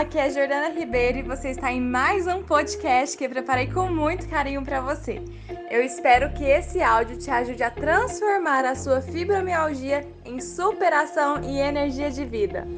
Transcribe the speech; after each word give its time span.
aqui 0.00 0.18
é 0.18 0.28
Jordana 0.28 0.68
Ribeiro 0.68 1.16
e 1.16 1.22
você 1.22 1.52
está 1.52 1.72
em 1.72 1.80
mais 1.80 2.26
um 2.26 2.42
podcast 2.42 3.16
que 3.16 3.24
eu 3.24 3.30
preparei 3.30 3.72
com 3.72 3.88
muito 3.88 4.28
carinho 4.28 4.62
para 4.62 4.78
você. 4.78 5.24
Eu 5.70 5.82
espero 5.82 6.30
que 6.34 6.44
esse 6.44 6.82
áudio 6.82 7.16
te 7.16 7.30
ajude 7.30 7.62
a 7.62 7.70
transformar 7.70 8.66
a 8.66 8.74
sua 8.74 9.00
fibromialgia 9.00 10.06
em 10.22 10.38
superação 10.38 11.42
e 11.42 11.58
energia 11.58 12.10
de 12.10 12.26
vida. 12.26 12.68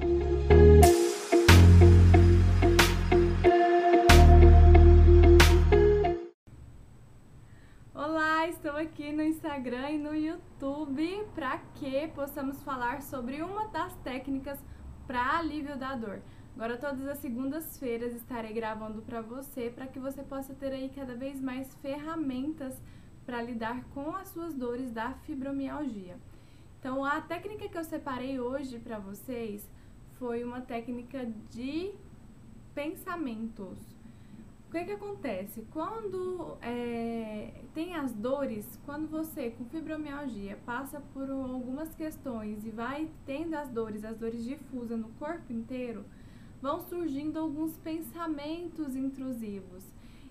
Olá, 7.93 8.47
estou 8.47 8.77
aqui 8.77 9.11
no 9.11 9.25
Instagram 9.25 9.91
e 9.91 9.99
no 9.99 10.15
YouTube 10.15 11.27
para 11.35 11.59
que 11.75 12.07
possamos 12.15 12.63
falar 12.63 13.03
sobre 13.03 13.43
uma 13.43 13.67
das 13.67 13.93
técnicas 14.05 14.61
para 15.05 15.39
alívio 15.39 15.77
da 15.77 15.97
dor. 15.97 16.21
Agora, 16.59 16.77
todas 16.77 17.07
as 17.07 17.19
segundas-feiras 17.19 18.13
estarei 18.17 18.53
gravando 18.53 19.01
para 19.03 19.21
você, 19.21 19.71
para 19.73 19.87
que 19.87 20.01
você 20.01 20.25
possa 20.25 20.53
ter 20.55 20.73
aí 20.73 20.91
cada 20.93 21.15
vez 21.15 21.41
mais 21.41 21.73
ferramentas 21.77 22.75
para 23.25 23.41
lidar 23.41 23.85
com 23.95 24.11
as 24.17 24.27
suas 24.31 24.55
dores 24.55 24.91
da 24.91 25.13
fibromialgia. 25.23 26.17
Então, 26.81 27.05
a 27.05 27.21
técnica 27.21 27.69
que 27.69 27.79
eu 27.79 27.85
separei 27.85 28.41
hoje 28.41 28.77
para 28.81 28.99
vocês 28.99 29.71
foi 30.19 30.43
uma 30.43 30.61
técnica 30.61 31.27
de 31.49 31.93
pensamentos. 32.75 33.79
O 34.67 34.73
que, 34.73 34.85
que 34.85 34.93
acontece? 34.93 35.65
Quando 35.71 36.59
é, 36.61 37.53
tem 37.73 37.95
as 37.95 38.13
dores, 38.13 38.67
quando 38.85 39.09
você 39.09 39.51
com 39.51 39.65
fibromialgia 39.67 40.59
passa 40.67 41.01
por 41.15 41.31
algumas 41.31 41.95
questões 41.95 42.67
e 42.67 42.71
vai 42.71 43.09
tendo 43.25 43.55
as 43.55 43.69
dores, 43.69 44.05
as 44.05 44.17
dores 44.17 44.43
difusas 44.43 44.99
no 44.99 45.11
corpo 45.11 45.53
inteiro, 45.53 46.05
vão 46.61 46.81
surgindo 46.81 47.39
alguns 47.39 47.77
pensamentos 47.79 48.97
intrusivos. 48.97 49.85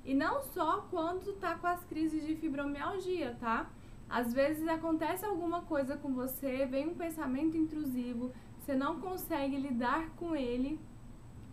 E 0.04 0.14
não 0.14 0.42
só 0.42 0.88
quando 0.90 1.38
tá 1.40 1.56
com 1.56 1.68
as 1.68 1.84
crises 1.86 2.26
de 2.26 2.36
fibromialgia, 2.36 3.36
tá? 3.40 3.70
Às 4.10 4.34
vezes 4.34 4.66
acontece 4.68 5.26
alguma 5.26 5.62
coisa 5.64 5.98
com 5.98 6.14
você, 6.14 6.66
vem 6.66 6.88
um 6.88 6.96
pensamento 6.96 7.58
intrusivo, 7.58 8.32
você 8.60 8.74
não 8.74 9.02
consegue 9.02 9.58
lidar 9.58 10.10
com 10.12 10.36
ele 10.36 10.80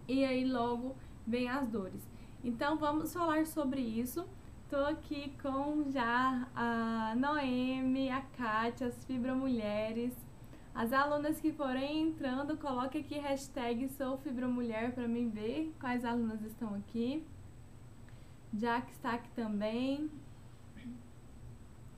e 0.07 0.25
aí 0.25 0.45
logo 0.45 0.95
vem 1.27 1.49
as 1.49 1.69
dores. 1.69 2.09
Então 2.45 2.77
vamos 2.77 3.13
falar 3.13 3.47
sobre 3.47 3.81
isso. 3.81 4.25
Tô 4.69 4.77
aqui 4.77 5.33
com 5.43 5.91
já 5.91 6.49
a 6.55 7.15
Noemi, 7.17 8.11
a 8.11 8.21
Kátia, 8.21 8.89
as 8.89 9.05
fibromulheres. 9.05 10.13
As 10.75 10.93
alunas 10.93 11.41
que 11.41 11.53
forem 11.53 12.03
entrando, 12.03 12.57
coloque 12.57 12.99
aqui 12.99 13.17
hashtag 13.17 13.89
sou 13.91 14.19
fibromulher 14.19 14.93
para 14.93 15.07
mim 15.07 15.31
ver 15.31 15.73
quais 15.79 16.05
alunas 16.05 16.43
estão 16.43 16.75
aqui. 16.75 17.25
Jack 18.53 18.91
está 18.91 19.13
aqui 19.13 19.29
também. 19.37 20.11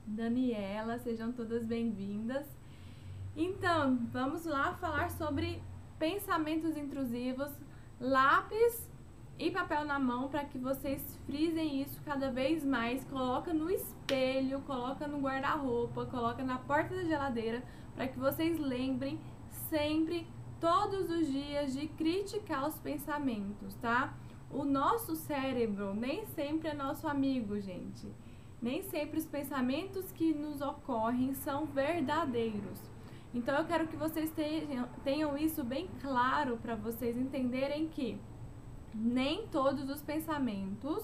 Daniela, 0.05 0.99
sejam 0.99 1.31
todas 1.31 1.65
bem-vindas. 1.65 2.45
Então, 3.35 3.97
vamos 4.11 4.45
lá 4.45 4.73
falar 4.75 5.09
sobre 5.09 5.59
pensamentos 5.97 6.77
intrusivos, 6.77 7.51
lápis 7.99 8.86
papel 9.57 9.85
na 9.85 9.97
mão 9.97 10.27
para 10.27 10.45
que 10.45 10.59
vocês 10.59 11.01
frisem 11.25 11.81
isso 11.81 11.99
cada 12.05 12.29
vez 12.29 12.63
mais. 12.63 13.03
Coloca 13.05 13.51
no 13.51 13.71
espelho, 13.71 14.61
coloca 14.61 15.07
no 15.07 15.19
guarda-roupa, 15.19 16.05
coloca 16.05 16.43
na 16.43 16.59
porta 16.59 16.95
da 16.95 17.03
geladeira 17.03 17.63
para 17.95 18.07
que 18.07 18.19
vocês 18.19 18.59
lembrem 18.59 19.19
sempre, 19.67 20.27
todos 20.61 21.09
os 21.09 21.27
dias, 21.27 21.73
de 21.73 21.87
criticar 21.87 22.67
os 22.67 22.77
pensamentos, 22.77 23.73
tá? 23.81 24.13
O 24.51 24.63
nosso 24.63 25.15
cérebro 25.15 25.95
nem 25.95 26.23
sempre 26.27 26.67
é 26.67 26.73
nosso 26.75 27.07
amigo, 27.07 27.59
gente. 27.59 28.07
Nem 28.61 28.83
sempre 28.83 29.17
os 29.17 29.25
pensamentos 29.25 30.11
que 30.11 30.35
nos 30.35 30.61
ocorrem 30.61 31.33
são 31.33 31.65
verdadeiros. 31.65 32.79
Então 33.33 33.57
eu 33.57 33.65
quero 33.65 33.87
que 33.87 33.95
vocês 33.95 34.31
tenham, 35.03 35.35
isso 35.35 35.63
bem 35.63 35.89
claro 35.99 36.57
para 36.57 36.75
vocês 36.75 37.17
entenderem 37.17 37.87
que 37.87 38.19
nem 38.97 39.47
todos 39.47 39.89
os 39.89 40.01
pensamentos 40.01 41.03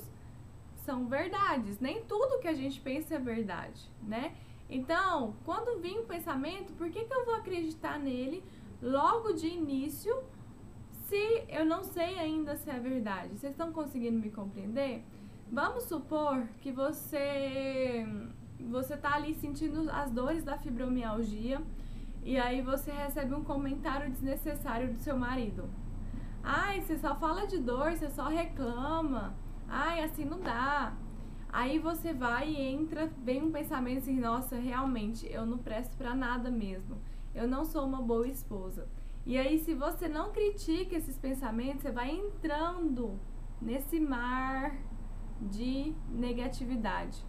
são 0.77 1.05
verdades, 1.05 1.79
nem 1.79 2.03
tudo 2.03 2.39
que 2.39 2.47
a 2.47 2.53
gente 2.53 2.81
pensa 2.81 3.15
é 3.15 3.19
verdade, 3.19 3.89
né? 4.01 4.35
Então, 4.69 5.35
quando 5.45 5.79
vem 5.79 5.99
um 5.99 6.05
pensamento, 6.05 6.73
por 6.73 6.89
que, 6.89 7.05
que 7.05 7.13
eu 7.13 7.25
vou 7.25 7.35
acreditar 7.35 7.99
nele 7.99 8.43
logo 8.81 9.33
de 9.33 9.47
início 9.47 10.13
se 11.07 11.43
eu 11.47 11.65
não 11.65 11.83
sei 11.83 12.17
ainda 12.17 12.55
se 12.55 12.69
é 12.69 12.79
verdade? 12.79 13.37
Vocês 13.37 13.51
estão 13.51 13.71
conseguindo 13.71 14.17
me 14.19 14.31
compreender? 14.31 15.03
Vamos 15.51 15.83
supor 15.83 16.47
que 16.61 16.71
você 16.71 18.05
você 18.59 18.95
tá 18.95 19.15
ali 19.15 19.35
sentindo 19.35 19.89
as 19.91 20.09
dores 20.09 20.43
da 20.43 20.57
fibromialgia 20.57 21.61
e 22.23 22.37
aí 22.37 22.61
você 22.61 22.91
recebe 22.91 23.33
um 23.33 23.43
comentário 23.43 24.09
desnecessário 24.09 24.93
do 24.93 24.97
seu 24.97 25.17
marido. 25.17 25.69
Ai, 26.43 26.81
você 26.81 26.97
só 26.97 27.15
fala 27.15 27.47
de 27.47 27.57
dor, 27.57 27.93
você 27.93 28.09
só 28.09 28.27
reclama. 28.27 29.33
Ai, 29.67 30.03
assim 30.03 30.25
não 30.25 30.41
dá. 30.41 30.93
Aí 31.51 31.79
você 31.79 32.13
vai 32.13 32.49
e 32.49 32.59
entra, 32.59 33.09
vem 33.23 33.41
um 33.41 33.51
pensamento 33.51 33.99
assim, 33.99 34.19
nossa, 34.19 34.57
realmente, 34.57 35.31
eu 35.31 35.45
não 35.45 35.57
presto 35.57 35.95
para 35.95 36.13
nada 36.13 36.51
mesmo. 36.51 36.97
Eu 37.33 37.47
não 37.47 37.63
sou 37.63 37.85
uma 37.85 38.01
boa 38.01 38.27
esposa. 38.27 38.87
E 39.25 39.37
aí, 39.37 39.57
se 39.59 39.73
você 39.73 40.07
não 40.07 40.31
critica 40.31 40.95
esses 40.95 41.17
pensamentos, 41.17 41.83
você 41.83 41.91
vai 41.91 42.11
entrando 42.11 43.17
nesse 43.61 43.99
mar 43.99 44.75
de 45.39 45.93
negatividade, 46.09 47.23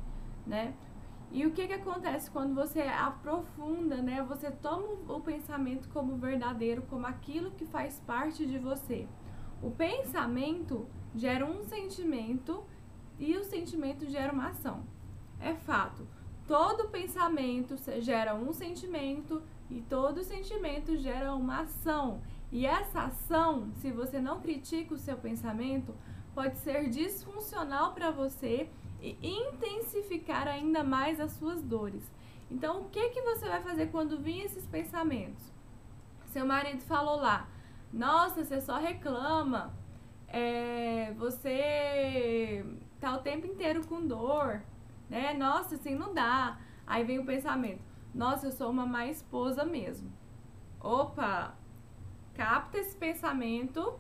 né? 0.47 0.75
E 1.35 1.45
o 1.45 1.51
que, 1.51 1.67
que 1.67 1.73
acontece 1.73 2.31
quando 2.31 2.55
você 2.55 2.83
aprofunda, 2.83 3.97
né? 3.97 4.23
Você 4.23 4.53
toma 4.53 4.87
o 5.09 5.21
pensamento 5.21 5.89
como 5.89 6.17
verdadeiro, 6.17 6.83
como 6.83 7.09
aquilo 7.09 7.51
que 7.51 7.67
faz 7.67 8.01
parte 8.07 8.47
de 8.47 8.57
você. 8.57 9.09
O 9.61 9.69
pensamento 9.69 10.87
gera 11.13 11.45
um 11.45 11.65
sentimento 11.65 12.63
e 13.19 13.37
o 13.37 13.43
sentimento 13.43 14.09
gera 14.09 14.33
uma 14.33 14.51
ação. 14.51 14.85
É 15.41 15.55
fato. 15.55 16.07
Todo 16.47 16.89
pensamento 16.89 17.75
gera 18.01 18.37
um 18.37 18.53
sentimento 18.53 19.43
e 19.69 19.81
todo 19.81 20.23
sentimento 20.23 20.97
gera 20.97 21.35
uma 21.35 21.63
ação. 21.63 22.21
E 22.53 22.65
essa 22.65 23.07
ação, 23.07 23.73
se 23.81 23.91
você 23.91 24.21
não 24.21 24.41
critica 24.41 24.95
o 24.95 24.99
seu 24.99 25.17
pensamento, 25.17 25.97
pode 26.33 26.59
ser 26.59 26.89
disfuncional 26.91 27.93
para 27.93 28.13
você 28.13 28.71
e 29.05 29.19
intensificar 29.23 30.49
ainda 30.49 30.83
mais 30.83 31.21
as 31.21 31.33
suas 31.33 31.63
dores. 31.63 32.11
Então, 32.51 32.83
o 32.83 32.89
que 32.89 33.11
que 33.11 33.21
você 33.23 33.47
vai 33.47 33.63
fazer 33.63 33.87
quando 33.89 34.19
vir 34.19 34.45
esses 34.45 34.67
pensamentos? 34.67 35.53
Seu 36.27 36.47
marido 36.47 36.81
falou 36.83 37.17
lá: 37.17 37.49
"Nossa, 37.93 38.45
você 38.45 38.61
só 38.61 38.79
reclama. 38.79 39.75
É, 40.29 41.13
você 41.17 42.65
tá 43.01 43.15
o 43.15 43.19
tempo 43.19 43.47
inteiro 43.47 43.87
com 43.87 44.07
dor, 44.07 44.63
né? 45.09 45.35
Nossa, 45.35 45.75
assim 45.75 45.95
não 45.95 46.15
dá. 46.15 46.59
Aí 46.87 47.05
vem 47.05 47.19
o 47.19 47.27
pensamento: 47.27 47.83
nossa, 48.15 48.47
eu 48.47 48.53
sou 48.53 48.71
uma 48.71 48.87
má 48.87 49.07
esposa 49.07 49.65
mesmo. 49.65 50.13
Opa! 50.81 51.55
Capta 52.35 52.79
esse 52.79 52.97
pensamento 52.97 53.99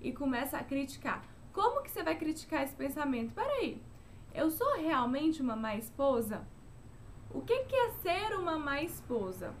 e 0.00 0.12
começa 0.12 0.58
a 0.58 0.64
criticar. 0.64 1.22
Como 1.52 1.82
que 1.82 1.90
você 1.90 2.02
vai 2.02 2.16
criticar 2.16 2.62
esse 2.62 2.74
pensamento? 2.74 3.34
Peraí, 3.34 3.82
eu 4.36 4.50
sou 4.50 4.76
realmente 4.76 5.40
uma 5.40 5.56
má 5.56 5.74
esposa? 5.76 6.46
O 7.30 7.40
que, 7.40 7.64
que 7.64 7.74
é 7.74 7.90
ser 7.90 8.36
uma 8.36 8.58
má 8.58 8.82
esposa? 8.82 9.54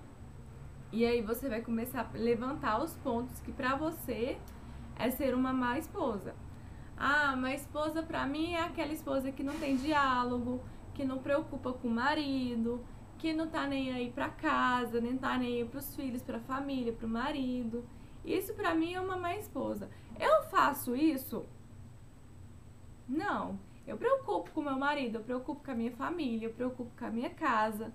E 0.92 1.04
aí 1.04 1.22
você 1.22 1.48
vai 1.48 1.62
começar 1.62 2.10
a 2.14 2.18
levantar 2.18 2.82
os 2.82 2.94
pontos 2.96 3.40
que 3.40 3.50
para 3.50 3.74
você 3.74 4.38
é 4.98 5.10
ser 5.10 5.34
uma 5.34 5.52
má 5.52 5.78
esposa. 5.78 6.34
Ah, 6.96 7.32
uma 7.34 7.54
esposa 7.54 8.02
para 8.02 8.26
mim 8.26 8.52
é 8.52 8.62
aquela 8.62 8.92
esposa 8.92 9.32
que 9.32 9.42
não 9.42 9.54
tem 9.58 9.76
diálogo, 9.76 10.62
que 10.94 11.04
não 11.04 11.18
preocupa 11.18 11.72
com 11.72 11.88
o 11.88 11.90
marido, 11.90 12.84
que 13.18 13.32
não 13.32 13.48
tá 13.48 13.66
nem 13.66 13.92
aí 13.92 14.10
para 14.10 14.28
casa, 14.28 15.00
nem 15.00 15.16
tá 15.16 15.38
nem 15.38 15.62
aí 15.62 15.64
pros 15.68 15.96
filhos, 15.96 16.22
pra 16.22 16.38
família, 16.40 16.92
pro 16.92 17.08
marido. 17.08 17.82
Isso 18.22 18.52
para 18.52 18.74
mim 18.74 18.92
é 18.92 19.00
uma 19.00 19.16
má 19.16 19.34
esposa. 19.36 19.88
Eu 20.20 20.42
faço 20.44 20.94
isso? 20.94 21.46
Não. 23.08 23.58
Eu 23.86 23.96
preocupo 23.96 24.50
com 24.50 24.62
meu 24.62 24.78
marido, 24.78 25.18
eu 25.18 25.24
preocupo 25.24 25.64
com 25.64 25.70
a 25.70 25.74
minha 25.74 25.92
família, 25.92 26.46
eu 26.46 26.52
preocupo 26.52 26.90
com 26.98 27.04
a 27.04 27.10
minha 27.10 27.30
casa. 27.30 27.94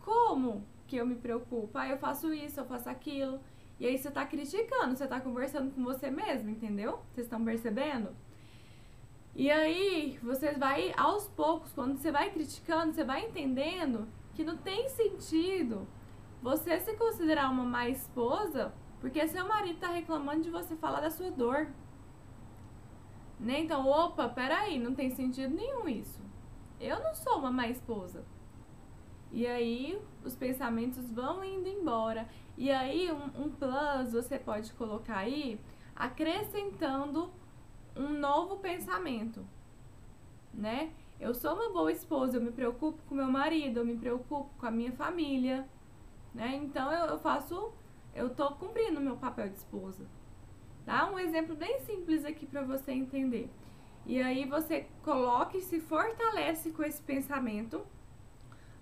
Como 0.00 0.66
que 0.86 0.96
eu 0.96 1.06
me 1.06 1.14
preocupo? 1.14 1.78
Ah, 1.78 1.88
eu 1.88 1.98
faço 1.98 2.32
isso, 2.34 2.58
eu 2.60 2.66
faço 2.66 2.88
aquilo. 2.88 3.40
E 3.78 3.86
aí 3.86 3.96
você 3.96 4.10
tá 4.10 4.26
criticando, 4.26 4.96
você 4.96 5.06
tá 5.06 5.20
conversando 5.20 5.70
com 5.72 5.84
você 5.84 6.10
mesmo, 6.10 6.50
entendeu? 6.50 7.00
Vocês 7.12 7.26
estão 7.26 7.44
percebendo? 7.44 8.14
E 9.34 9.50
aí, 9.50 10.18
você 10.22 10.52
vai 10.52 10.92
aos 10.96 11.28
poucos, 11.28 11.72
quando 11.72 11.96
você 11.96 12.10
vai 12.10 12.30
criticando, 12.30 12.92
você 12.92 13.04
vai 13.04 13.26
entendendo 13.26 14.08
que 14.34 14.44
não 14.44 14.56
tem 14.56 14.88
sentido 14.88 15.86
você 16.42 16.80
se 16.80 16.94
considerar 16.96 17.50
uma 17.50 17.64
má 17.64 17.88
esposa 17.88 18.72
Porque 19.00 19.26
seu 19.28 19.46
marido 19.48 19.78
tá 19.80 19.88
reclamando 19.88 20.42
de 20.42 20.50
você 20.50 20.76
falar 20.76 21.00
da 21.00 21.10
sua 21.10 21.30
dor. 21.30 21.68
Né? 23.40 23.60
Então, 23.60 23.88
opa, 23.88 24.28
peraí, 24.28 24.78
não 24.78 24.94
tem 24.94 25.10
sentido 25.10 25.54
nenhum 25.54 25.88
isso. 25.88 26.20
Eu 26.78 27.02
não 27.02 27.14
sou 27.14 27.38
uma 27.38 27.50
má 27.50 27.68
esposa. 27.68 28.22
E 29.32 29.46
aí 29.46 30.00
os 30.22 30.36
pensamentos 30.36 31.10
vão 31.10 31.42
indo 31.42 31.68
embora. 31.68 32.28
E 32.56 32.70
aí 32.70 33.10
um, 33.10 33.44
um 33.44 33.50
plus 33.50 34.12
você 34.12 34.38
pode 34.38 34.72
colocar 34.74 35.18
aí 35.18 35.58
acrescentando 35.96 37.30
um 37.96 38.08
novo 38.10 38.56
pensamento, 38.58 39.44
né? 40.52 40.92
Eu 41.18 41.34
sou 41.34 41.54
uma 41.54 41.70
boa 41.70 41.92
esposa, 41.92 42.38
eu 42.38 42.42
me 42.42 42.50
preocupo 42.50 43.02
com 43.08 43.14
meu 43.14 43.30
marido, 43.30 43.80
eu 43.80 43.84
me 43.84 43.96
preocupo 43.96 44.50
com 44.58 44.66
a 44.66 44.70
minha 44.70 44.92
família, 44.92 45.68
né? 46.34 46.56
Então 46.56 46.90
eu, 46.92 47.06
eu 47.06 47.18
faço, 47.18 47.72
eu 48.14 48.30
tô 48.30 48.50
cumprindo 48.52 49.00
meu 49.00 49.16
papel 49.16 49.48
de 49.48 49.56
esposa. 49.56 50.06
Tá? 50.84 51.10
Um 51.10 51.18
exemplo 51.18 51.54
bem 51.54 51.80
simples 51.80 52.24
aqui 52.24 52.46
para 52.46 52.62
você 52.62 52.92
entender. 52.92 53.50
E 54.06 54.20
aí 54.20 54.44
você 54.44 54.86
coloca 55.02 55.56
e 55.56 55.62
se 55.62 55.80
fortalece 55.80 56.70
com 56.70 56.82
esse 56.82 57.02
pensamento. 57.02 57.80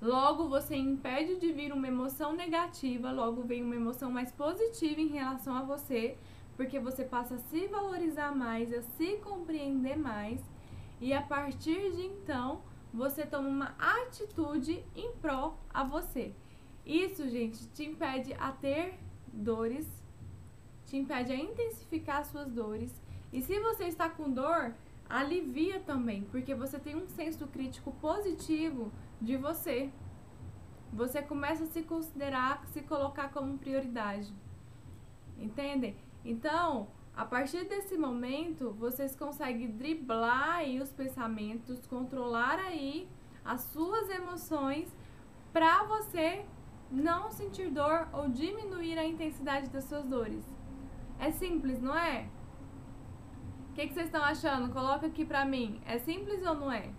Logo 0.01 0.49
você 0.49 0.77
impede 0.77 1.37
de 1.37 1.53
vir 1.53 1.73
uma 1.73 1.89
emoção 1.89 2.33
negativa, 2.33 3.11
logo 3.11 3.43
vem 3.43 3.65
uma 3.65 3.75
emoção 3.75 4.13
mais 4.13 4.31
positiva 4.31 5.01
em 5.01 5.09
relação 5.09 5.57
a 5.57 5.63
você, 5.63 6.17
porque 6.57 6.79
você 6.79 7.05
passa 7.05 7.35
a 7.35 7.39
se 7.39 7.67
valorizar 7.67 8.33
mais, 8.35 8.73
a 8.73 8.81
se 8.81 9.17
compreender 9.17 9.99
mais, 9.99 10.41
e 11.01 11.13
a 11.13 11.21
partir 11.21 11.93
de 11.93 12.03
então 12.03 12.63
você 12.95 13.27
toma 13.27 13.49
uma 13.49 13.75
atitude 13.79 14.85
em 14.95 15.13
pró 15.17 15.59
a 15.75 15.83
você. 15.83 16.33
Isso, 16.87 17.29
gente, 17.29 17.69
te 17.69 17.85
impede 17.85 18.33
a 18.35 18.53
ter 18.53 18.99
dores, 19.33 19.87
te 20.89 20.97
impede 20.97 21.33
a 21.33 21.37
intensificar 21.37 22.25
suas 22.25 22.51
dores. 22.51 22.93
E 23.33 23.43
se 23.43 23.61
você 23.61 23.85
está 23.85 24.09
com 24.09 24.31
dor, 24.31 24.75
alivia 25.09 25.81
também, 25.81 26.25
porque 26.25 26.55
você 26.55 26.79
tem 26.79 26.97
um 26.97 27.07
senso 27.07 27.47
crítico 27.47 27.93
positivo 28.01 28.91
de 29.21 29.37
você. 29.37 29.91
Você 30.93 31.21
começa 31.21 31.65
a 31.65 31.67
se 31.67 31.83
considerar, 31.83 32.67
se 32.69 32.81
colocar 32.81 33.31
como 33.31 33.59
prioridade. 33.59 34.33
Entendem? 35.39 35.95
Então, 36.25 36.89
a 37.15 37.25
partir 37.25 37.65
desse 37.69 37.99
momento, 37.99 38.73
vocês 38.73 39.15
conseguem 39.15 39.71
driblar 39.71 40.57
aí 40.57 40.81
os 40.81 40.91
pensamentos, 40.91 41.87
controlar 41.87 42.59
aí 42.59 43.07
as 43.45 43.61
suas 43.61 44.09
emoções 44.09 44.89
para 45.53 45.85
você 45.85 46.45
não 46.91 47.31
sentir 47.31 47.71
dor 47.71 48.09
ou 48.13 48.29
diminuir 48.29 48.99
a 48.99 49.05
intensidade 49.05 49.69
das 49.69 49.85
suas 49.85 50.05
dores. 50.07 50.58
É 51.19 51.31
simples, 51.31 51.81
não 51.81 51.97
é? 51.97 52.29
O 53.71 53.73
que, 53.75 53.87
que 53.87 53.95
vocês 53.95 54.07
estão 54.07 54.23
achando? 54.23 54.73
Coloca 54.73 55.07
aqui 55.07 55.25
pra 55.25 55.45
mim. 55.45 55.81
É 55.87 55.99
simples 55.99 56.45
ou 56.45 56.55
não 56.55 56.73
é? 56.73 56.91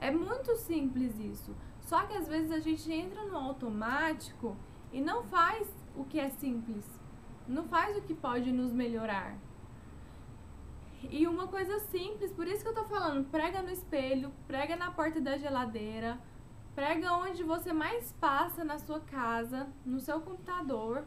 É 0.00 0.10
muito 0.10 0.56
simples 0.56 1.18
isso. 1.18 1.54
Só 1.80 2.06
que 2.06 2.16
às 2.16 2.28
vezes 2.28 2.52
a 2.52 2.58
gente 2.58 2.90
entra 2.92 3.24
no 3.24 3.36
automático 3.36 4.56
e 4.92 5.00
não 5.00 5.22
faz 5.24 5.68
o 5.96 6.04
que 6.04 6.20
é 6.20 6.28
simples. 6.28 6.86
Não 7.46 7.64
faz 7.64 7.96
o 7.96 8.02
que 8.02 8.14
pode 8.14 8.52
nos 8.52 8.72
melhorar. 8.72 9.36
E 11.10 11.26
uma 11.26 11.46
coisa 11.46 11.78
simples, 11.78 12.32
por 12.32 12.46
isso 12.46 12.62
que 12.62 12.68
eu 12.68 12.74
tô 12.74 12.84
falando, 12.84 13.30
prega 13.30 13.62
no 13.62 13.70
espelho, 13.70 14.32
prega 14.46 14.76
na 14.76 14.90
porta 14.90 15.20
da 15.20 15.38
geladeira, 15.38 16.20
Prega 16.78 17.12
onde 17.12 17.42
você 17.42 17.72
mais 17.72 18.12
passa 18.20 18.62
na 18.62 18.78
sua 18.78 19.00
casa, 19.00 19.66
no 19.84 19.98
seu 19.98 20.20
computador, 20.20 21.04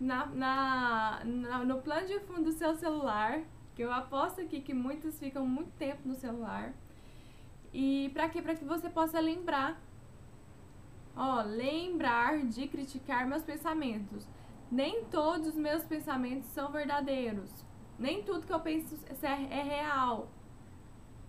na, 0.00 0.26
na, 0.26 1.22
na, 1.24 1.64
no 1.64 1.80
plano 1.82 2.06
de 2.06 2.20
fundo 2.20 2.44
do 2.44 2.52
seu 2.52 2.74
celular, 2.74 3.40
que 3.74 3.82
eu 3.82 3.92
aposto 3.92 4.40
aqui 4.40 4.60
que 4.60 4.74
muitos 4.74 5.18
ficam 5.18 5.46
muito 5.46 5.70
tempo 5.72 6.06
no 6.06 6.14
celular. 6.14 6.72
E 7.72 8.10
para 8.14 8.28
quê? 8.28 8.40
Para 8.40 8.54
que 8.54 8.64
você 8.64 8.88
possa 8.88 9.20
lembrar. 9.20 9.80
Ó, 11.16 11.42
lembrar 11.42 12.44
de 12.46 12.68
criticar 12.68 13.26
meus 13.26 13.42
pensamentos. 13.42 14.26
Nem 14.70 15.04
todos 15.04 15.48
os 15.48 15.54
meus 15.54 15.82
pensamentos 15.84 16.48
são 16.50 16.70
verdadeiros. 16.70 17.64
Nem 17.98 18.22
tudo 18.22 18.46
que 18.46 18.52
eu 18.52 18.60
penso 18.60 18.96
é, 19.22 19.58
é 19.58 19.62
real. 19.62 20.28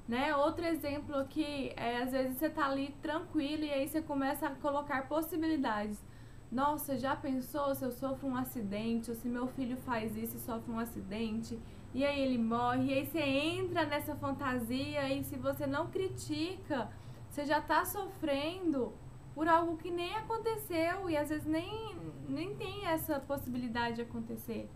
Né? 0.08 0.36
Outro 0.36 0.66
exemplo 0.66 1.16
aqui 1.18 1.72
é 1.76 2.04
às 2.04 2.12
vezes 2.12 2.38
você 2.38 2.50
tá 2.50 2.66
ali 2.66 2.96
tranquilo 3.02 3.64
e 3.64 3.72
aí 3.72 3.88
você 3.88 4.02
começa 4.02 4.48
a 4.48 4.56
colocar 4.56 5.08
possibilidades. 5.08 6.04
Nossa, 6.52 6.98
já 6.98 7.16
pensou 7.16 7.76
se 7.76 7.86
eu 7.86 7.92
sofro 7.92 8.28
um 8.28 8.36
acidente 8.36 9.12
ou 9.12 9.16
se 9.16 9.28
meu 9.28 9.48
filho 9.48 9.78
faz 9.78 10.18
isso 10.18 10.38
e 10.38 10.40
sofre 10.40 10.72
um 10.72 10.80
acidente 10.80 11.60
e 11.94 12.04
aí 12.04 12.20
ele 12.22 12.38
morre 12.38 12.86
e 12.86 12.94
aí 12.94 13.06
você 13.06 13.20
entra 13.20 13.86
nessa 13.86 14.16
fantasia 14.16 15.08
e 15.14 15.24
se 15.24 15.36
você 15.36 15.68
não 15.68 15.88
critica, 15.88 16.90
você 17.30 17.46
já 17.46 17.62
tá 17.62 17.86
sofrendo 17.86 18.94
por 19.36 19.48
algo 19.48 19.78
que 19.78 19.92
nem 19.92 20.16
aconteceu 20.16 21.10
e 21.10 21.16
às 21.16 21.30
vezes 21.30 21.46
nem, 21.46 21.96
nem 22.28 22.56
tem 22.56 22.86
essa 22.86 23.20
possibilidade 23.20 23.98
de 23.98 24.02
acontecer. 24.02 24.70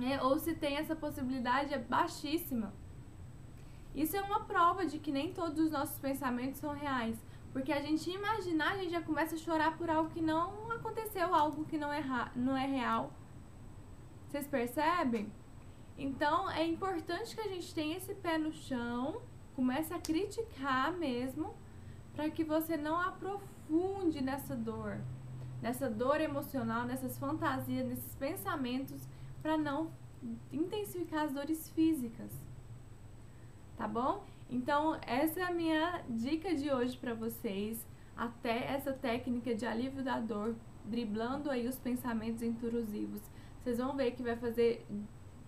É, 0.00 0.22
ou 0.22 0.38
se 0.38 0.54
tem 0.54 0.76
essa 0.76 0.96
possibilidade 0.96 1.72
é 1.72 1.78
baixíssima. 1.78 2.72
Isso 3.94 4.16
é 4.16 4.22
uma 4.22 4.40
prova 4.40 4.86
de 4.86 4.98
que 4.98 5.12
nem 5.12 5.32
todos 5.32 5.58
os 5.58 5.70
nossos 5.70 5.98
pensamentos 5.98 6.60
são 6.60 6.72
reais. 6.72 7.16
Porque 7.52 7.72
a 7.72 7.80
gente 7.80 8.10
imaginar, 8.10 8.72
a 8.72 8.76
gente 8.78 8.90
já 8.90 9.02
começa 9.02 9.34
a 9.34 9.38
chorar 9.38 9.76
por 9.76 9.90
algo 9.90 10.10
que 10.10 10.20
não 10.20 10.70
aconteceu, 10.72 11.34
algo 11.34 11.64
que 11.64 11.76
não 11.76 11.92
é, 11.92 12.02
não 12.34 12.56
é 12.56 12.66
real. 12.66 13.12
Vocês 14.28 14.46
percebem? 14.46 15.30
Então 15.98 16.50
é 16.50 16.66
importante 16.66 17.34
que 17.34 17.40
a 17.40 17.48
gente 17.48 17.74
tenha 17.74 17.98
esse 17.98 18.14
pé 18.14 18.38
no 18.38 18.52
chão, 18.52 19.20
comece 19.54 19.92
a 19.92 19.98
criticar 19.98 20.92
mesmo, 20.92 21.54
para 22.14 22.30
que 22.30 22.42
você 22.42 22.76
não 22.76 22.98
aprofunde 22.98 24.22
nessa 24.22 24.56
dor, 24.56 24.98
nessa 25.60 25.90
dor 25.90 26.20
emocional, 26.20 26.86
nessas 26.86 27.18
fantasias, 27.18 27.86
nesses 27.86 28.14
pensamentos, 28.14 29.06
para 29.42 29.58
não 29.58 29.90
intensificar 30.50 31.24
as 31.24 31.32
dores 31.32 31.68
físicas 31.70 32.32
tá 33.82 33.88
bom? 33.88 34.24
Então, 34.52 34.98
essa 35.06 35.40
é 35.40 35.42
a 35.44 35.50
minha 35.50 36.04
dica 36.10 36.54
de 36.54 36.70
hoje 36.70 36.94
para 36.98 37.14
vocês. 37.14 37.86
Até 38.14 38.66
essa 38.66 38.92
técnica 38.92 39.54
de 39.54 39.64
alívio 39.64 40.04
da 40.04 40.20
dor, 40.20 40.54
driblando 40.84 41.50
aí 41.50 41.66
os 41.66 41.78
pensamentos 41.78 42.42
intrusivos. 42.42 43.22
Vocês 43.58 43.78
vão 43.78 43.96
ver 43.96 44.10
que 44.10 44.22
vai 44.22 44.36
fazer 44.36 44.86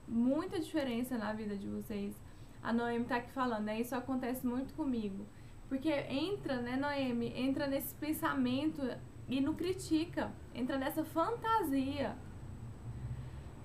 muita 0.09 0.59
diferença 0.59 1.19
na 1.19 1.35
vida 1.35 1.55
de 1.55 1.69
vocês. 1.69 2.19
A 2.63 2.73
Noemi 2.73 3.05
tá 3.05 3.17
aqui 3.17 3.31
falando, 3.31 3.65
né? 3.65 3.79
Isso 3.79 3.95
acontece 3.95 4.47
muito 4.47 4.73
comigo. 4.73 5.27
Porque 5.69 5.91
entra, 5.91 6.63
né, 6.63 6.75
Noemi? 6.75 7.31
Entra 7.37 7.67
nesse 7.67 7.95
pensamento 7.97 8.81
e 9.29 9.39
não 9.39 9.53
critica. 9.53 10.33
Entra 10.55 10.79
nessa 10.79 11.05
fantasia 11.05 12.17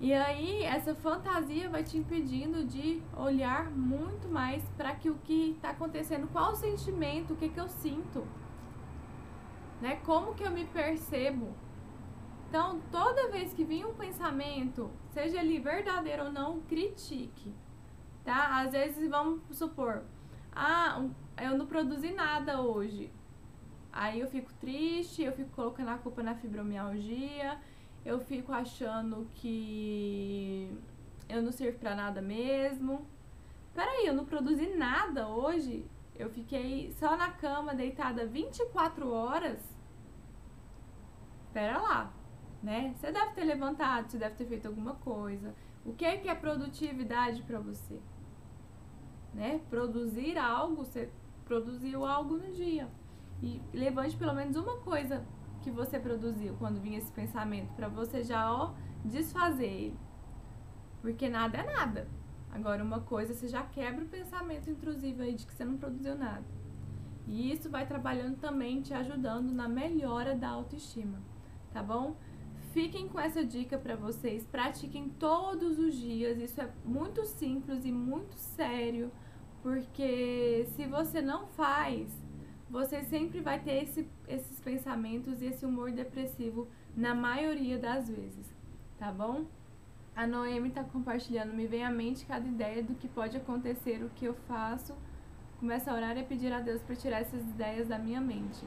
e 0.00 0.14
aí, 0.14 0.62
essa 0.62 0.94
fantasia 0.94 1.68
vai 1.68 1.84
te 1.84 1.98
impedindo 1.98 2.64
de 2.64 3.02
olhar 3.14 3.70
muito 3.70 4.28
mais 4.28 4.62
para 4.70 4.94
que 4.94 5.10
o 5.10 5.16
que 5.16 5.50
está 5.50 5.70
acontecendo, 5.70 6.26
qual 6.28 6.52
o 6.52 6.56
sentimento, 6.56 7.34
o 7.34 7.36
que, 7.36 7.50
que 7.50 7.60
eu 7.60 7.68
sinto, 7.68 8.26
né? 9.78 9.96
Como 10.06 10.34
que 10.34 10.42
eu 10.42 10.50
me 10.50 10.64
percebo. 10.64 11.54
Então, 12.48 12.80
toda 12.90 13.30
vez 13.30 13.52
que 13.52 13.62
vir 13.62 13.84
um 13.84 13.92
pensamento, 13.92 14.90
seja 15.10 15.38
ele 15.38 15.60
verdadeiro 15.60 16.24
ou 16.24 16.32
não, 16.32 16.60
critique, 16.62 17.54
tá? 18.24 18.62
Às 18.62 18.72
vezes, 18.72 19.06
vamos 19.08 19.42
supor, 19.52 20.02
ah, 20.50 21.04
eu 21.42 21.58
não 21.58 21.66
produzi 21.66 22.10
nada 22.12 22.62
hoje. 22.62 23.12
Aí 23.92 24.20
eu 24.20 24.28
fico 24.28 24.50
triste, 24.54 25.22
eu 25.22 25.32
fico 25.32 25.50
colocando 25.50 25.88
a 25.90 25.98
culpa 25.98 26.22
na 26.22 26.34
fibromialgia, 26.34 27.58
eu 28.04 28.18
fico 28.20 28.52
achando 28.52 29.28
que 29.34 30.70
eu 31.28 31.42
não 31.42 31.52
sirvo 31.52 31.78
pra 31.78 31.94
nada 31.94 32.22
mesmo. 32.22 33.06
Peraí, 33.74 34.06
eu 34.06 34.14
não 34.14 34.24
produzi 34.24 34.66
nada 34.74 35.28
hoje. 35.28 35.86
Eu 36.16 36.28
fiquei 36.30 36.92
só 36.92 37.16
na 37.16 37.30
cama 37.30 37.74
deitada 37.74 38.26
24 38.26 39.10
horas. 39.10 39.58
Pera 41.52 41.78
lá, 41.78 42.12
né? 42.62 42.94
Você 42.96 43.10
deve 43.10 43.32
ter 43.32 43.44
levantado, 43.44 44.10
você 44.10 44.18
deve 44.18 44.34
ter 44.34 44.46
feito 44.46 44.66
alguma 44.66 44.94
coisa. 44.96 45.54
O 45.84 45.94
que 45.94 46.04
é 46.04 46.16
que 46.16 46.28
é 46.28 46.34
produtividade 46.34 47.42
para 47.42 47.58
você? 47.58 47.98
Né? 49.32 49.60
Produzir 49.70 50.36
algo, 50.36 50.84
você 50.84 51.10
produziu 51.44 52.04
algo 52.04 52.36
no 52.36 52.52
dia. 52.52 52.88
E 53.42 53.60
levante 53.72 54.16
pelo 54.16 54.34
menos 54.34 54.56
uma 54.56 54.76
coisa 54.78 55.24
que 55.60 55.70
você 55.70 55.98
produziu 55.98 56.54
quando 56.58 56.80
vinha 56.80 56.98
esse 56.98 57.10
pensamento, 57.12 57.72
para 57.74 57.88
você 57.88 58.22
já 58.22 58.52
ó 58.52 58.72
desfazer 59.04 59.66
ele. 59.66 59.98
Porque 61.00 61.28
nada 61.28 61.58
é 61.58 61.74
nada. 61.74 62.08
Agora 62.52 62.82
uma 62.82 63.00
coisa 63.00 63.32
você 63.32 63.48
já 63.48 63.62
quebra 63.62 64.04
o 64.04 64.08
pensamento 64.08 64.68
intrusivo 64.70 65.22
aí 65.22 65.34
de 65.34 65.46
que 65.46 65.54
você 65.54 65.64
não 65.64 65.76
produziu 65.76 66.16
nada. 66.16 66.44
E 67.26 67.52
isso 67.52 67.70
vai 67.70 67.86
trabalhando 67.86 68.38
também 68.38 68.82
te 68.82 68.92
ajudando 68.92 69.52
na 69.52 69.68
melhora 69.68 70.34
da 70.34 70.48
autoestima, 70.48 71.20
tá 71.72 71.82
bom? 71.82 72.16
fiquem 72.72 73.08
com 73.08 73.18
essa 73.18 73.44
dica 73.44 73.78
para 73.78 73.96
vocês, 73.96 74.44
pratiquem 74.44 75.08
todos 75.08 75.78
os 75.78 75.94
dias. 75.94 76.38
Isso 76.38 76.60
é 76.60 76.70
muito 76.84 77.24
simples 77.24 77.84
e 77.84 77.92
muito 77.92 78.34
sério, 78.36 79.10
porque 79.62 80.66
se 80.74 80.86
você 80.86 81.20
não 81.20 81.46
faz, 81.48 82.08
você 82.70 83.02
sempre 83.02 83.40
vai 83.40 83.58
ter 83.58 83.82
esse, 83.82 84.08
esses 84.28 84.60
pensamentos 84.60 85.42
e 85.42 85.46
esse 85.46 85.66
humor 85.66 85.90
depressivo 85.90 86.68
na 86.96 87.14
maioria 87.14 87.76
das 87.76 88.08
vezes, 88.08 88.46
tá 88.96 89.10
bom? 89.10 89.44
A 90.14 90.26
Noemi 90.26 90.68
está 90.68 90.84
compartilhando, 90.84 91.52
me 91.52 91.66
vem 91.66 91.84
à 91.84 91.90
mente 91.90 92.24
cada 92.24 92.46
ideia 92.46 92.82
do 92.82 92.94
que 92.94 93.08
pode 93.08 93.36
acontecer, 93.36 94.04
o 94.04 94.10
que 94.10 94.24
eu 94.24 94.34
faço. 94.46 94.96
Começa 95.58 95.90
a 95.90 95.94
orar 95.94 96.16
e 96.16 96.22
pedir 96.22 96.52
a 96.52 96.60
Deus 96.60 96.82
para 96.82 96.94
tirar 96.94 97.20
essas 97.20 97.42
ideias 97.42 97.88
da 97.88 97.98
minha 97.98 98.20
mente. 98.20 98.64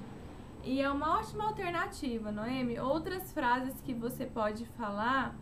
E 0.63 0.81
é 0.81 0.89
uma 0.89 1.19
ótima 1.19 1.45
alternativa, 1.45 2.31
Noemi. 2.31 2.79
Outras 2.79 3.31
frases 3.31 3.79
que 3.81 3.93
você 3.93 4.25
pode 4.25 4.65
falar 4.77 5.35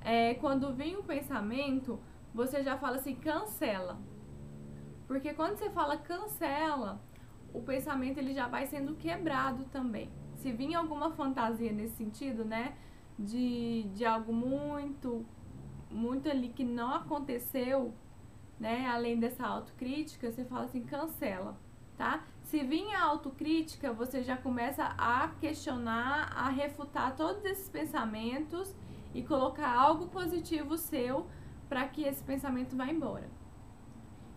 é 0.00 0.34
quando 0.34 0.74
vem 0.74 0.96
um 0.96 1.02
pensamento, 1.02 1.98
você 2.34 2.62
já 2.62 2.76
fala 2.76 2.96
assim, 2.96 3.14
cancela. 3.14 3.98
Porque 5.06 5.32
quando 5.34 5.56
você 5.56 5.70
fala 5.70 5.96
cancela, 5.96 7.00
o 7.52 7.62
pensamento 7.62 8.18
ele 8.18 8.34
já 8.34 8.46
vai 8.46 8.66
sendo 8.66 8.94
quebrado 8.94 9.64
também. 9.66 10.10
Se 10.36 10.52
vir 10.52 10.74
alguma 10.74 11.10
fantasia 11.10 11.72
nesse 11.72 11.96
sentido, 11.96 12.44
né, 12.44 12.76
de, 13.18 13.84
de 13.94 14.04
algo 14.04 14.32
muito 14.32 15.24
muito 15.90 16.28
ali 16.28 16.48
que 16.48 16.64
não 16.64 16.92
aconteceu, 16.92 17.94
né, 18.58 18.86
além 18.88 19.18
dessa 19.18 19.46
autocrítica, 19.46 20.30
você 20.30 20.44
fala 20.44 20.64
assim, 20.64 20.82
cancela, 20.82 21.58
tá? 21.96 22.24
Se 22.42 22.62
vir 22.62 22.94
a 22.94 23.04
autocrítica, 23.04 23.92
você 23.92 24.22
já 24.22 24.36
começa 24.36 24.84
a 24.98 25.28
questionar, 25.40 26.32
a 26.34 26.48
refutar 26.48 27.16
todos 27.16 27.44
esses 27.44 27.68
pensamentos 27.68 28.74
e 29.14 29.22
colocar 29.22 29.72
algo 29.72 30.08
positivo 30.08 30.76
seu 30.76 31.26
para 31.68 31.86
que 31.88 32.02
esse 32.02 32.22
pensamento 32.22 32.76
vá 32.76 32.86
embora. 32.86 33.28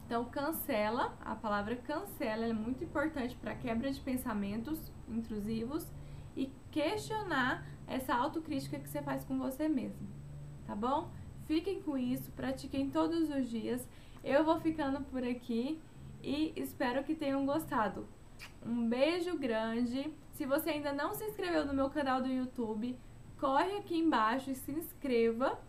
Então, 0.09 0.25
cancela, 0.25 1.15
a 1.23 1.35
palavra 1.35 1.75
cancela 1.75 2.43
é 2.43 2.51
muito 2.51 2.83
importante 2.83 3.35
para 3.35 3.53
quebra 3.53 3.91
de 3.91 3.99
pensamentos 3.99 4.91
intrusivos 5.07 5.85
e 6.35 6.51
questionar 6.71 7.63
essa 7.85 8.15
autocrítica 8.15 8.79
que 8.79 8.89
você 8.89 9.03
faz 9.03 9.23
com 9.23 9.37
você 9.37 9.69
mesmo, 9.69 10.07
tá 10.65 10.73
bom? 10.73 11.11
Fiquem 11.45 11.79
com 11.83 11.95
isso, 11.95 12.31
pratiquem 12.31 12.89
todos 12.89 13.29
os 13.29 13.47
dias. 13.47 13.87
Eu 14.23 14.43
vou 14.43 14.59
ficando 14.59 14.99
por 15.01 15.23
aqui 15.23 15.79
e 16.23 16.53
espero 16.55 17.03
que 17.03 17.13
tenham 17.13 17.45
gostado. 17.45 18.07
Um 18.65 18.89
beijo 18.89 19.37
grande. 19.37 20.11
Se 20.31 20.43
você 20.43 20.71
ainda 20.71 20.91
não 20.91 21.13
se 21.13 21.23
inscreveu 21.23 21.67
no 21.67 21.73
meu 21.75 21.91
canal 21.91 22.19
do 22.19 22.27
YouTube, 22.27 22.97
corre 23.39 23.77
aqui 23.77 23.99
embaixo 23.99 24.49
e 24.49 24.55
se 24.55 24.71
inscreva. 24.71 25.59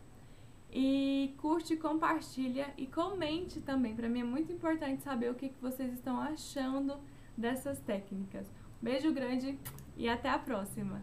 E 0.73 1.35
curte, 1.39 1.77
compartilha 1.77 2.73
e 2.77 2.87
comente 2.87 3.61
também. 3.61 3.95
Para 3.95 4.09
mim 4.09 4.21
é 4.21 4.25
muito 4.25 4.53
importante 4.53 5.03
saber 5.03 5.31
o 5.31 5.35
que, 5.35 5.49
que 5.49 5.61
vocês 5.61 5.93
estão 5.93 6.21
achando 6.21 6.97
dessas 7.37 7.81
técnicas. 7.81 8.47
Beijo 8.81 9.13
grande 9.13 9.59
e 9.97 10.09
até 10.09 10.31
a 10.31 10.39
próxima! 10.39 10.99